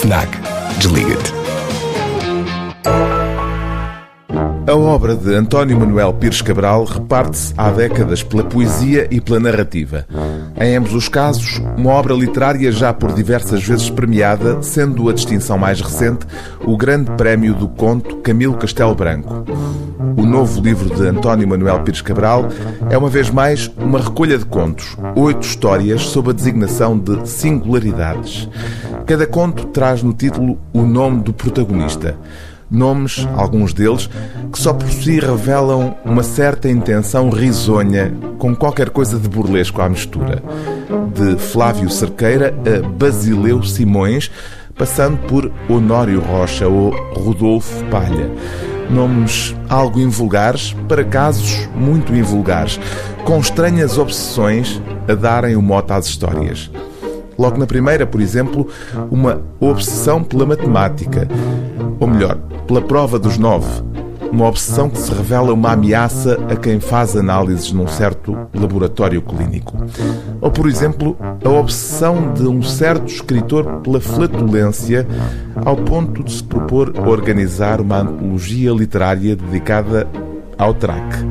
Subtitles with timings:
[0.00, 0.28] FNAC.
[0.76, 1.32] Desliga-te.
[4.64, 10.06] A obra de António Manuel Pires Cabral reparte-se há décadas pela poesia e pela narrativa.
[10.60, 15.56] Em ambos os casos, uma obra literária já por diversas vezes premiada, sendo a distinção
[15.56, 16.26] mais recente
[16.64, 19.44] o Grande Prémio do Conto Camilo Castelo Branco.
[20.16, 22.48] O novo livro de António Manuel Pires Cabral
[22.90, 28.48] é uma vez mais uma recolha de contos, oito histórias sob a designação de singularidades.
[29.06, 32.16] Cada conto traz no título o nome do protagonista
[32.70, 34.08] nomes, alguns deles,
[34.52, 39.88] que só por si revelam uma certa intenção risonha, com qualquer coisa de burlesco à
[39.88, 40.42] mistura.
[41.14, 44.30] De Flávio Cerqueira a Basileu Simões,
[44.76, 48.30] passando por Honório Rocha ou Rodolfo Palha.
[48.88, 52.80] Nomes algo invulgares para casos muito invulgares,
[53.24, 56.70] com estranhas obsessões a darem o mote às histórias.
[57.38, 58.68] Logo na primeira, por exemplo,
[59.10, 61.28] uma obsessão pela matemática,
[62.00, 63.82] ou melhor, pela prova dos nove.
[64.30, 69.74] Uma obsessão que se revela uma ameaça a quem faz análises num certo laboratório clínico.
[70.40, 75.06] Ou, por exemplo, a obsessão de um certo escritor pela flatulência,
[75.64, 80.06] ao ponto de se propor organizar uma antologia literária dedicada
[80.58, 81.24] ao traque.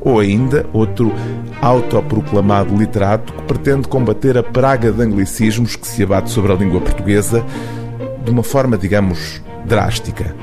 [0.00, 1.12] Ou ainda outro
[1.60, 6.80] autoproclamado literato que pretende combater a praga de anglicismos que se abate sobre a língua
[6.80, 7.44] portuguesa
[8.24, 10.34] de uma forma, digamos, drástica.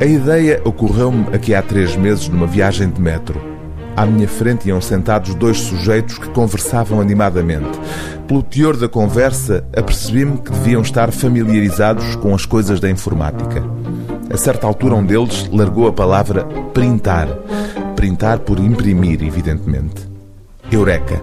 [0.00, 3.40] A ideia ocorreu-me aqui há três meses numa viagem de metro.
[3.96, 7.80] À minha frente iam sentados dois sujeitos que conversavam animadamente.
[8.28, 13.64] Pelo teor da conversa, apercebi-me que deviam estar familiarizados com as coisas da informática.
[14.30, 17.26] A certa altura, um deles largou a palavra printar.
[17.96, 20.06] Printar por imprimir, evidentemente.
[20.70, 21.20] Eureka!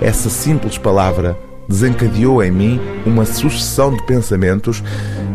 [0.00, 1.36] Essa simples palavra
[1.68, 4.82] desencadeou em mim uma sucessão de pensamentos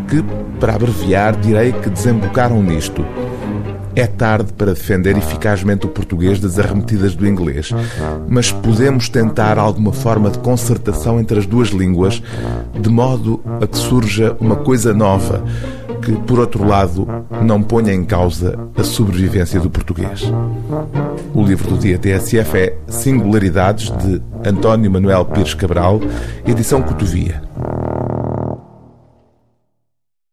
[0.07, 0.23] que,
[0.59, 3.05] para abreviar, direi que desembocaram nisto.
[3.95, 7.73] É tarde para defender eficazmente o português das arremetidas do inglês,
[8.29, 12.21] mas podemos tentar alguma forma de concertação entre as duas línguas,
[12.79, 15.43] de modo a que surja uma coisa nova,
[16.03, 17.07] que, por outro lado,
[17.41, 20.31] não ponha em causa a sobrevivência do português.
[21.33, 25.99] O livro do dia TSF é Singularidades, de António Manuel Pires Cabral,
[26.45, 27.46] edição Cotovia.